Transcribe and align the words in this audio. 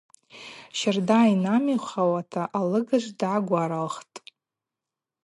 Щарда 0.77 1.19
йнамихуата 1.31 2.43
алыгажв 2.59 3.11
дгӏагваралхтӏ. 3.19 4.17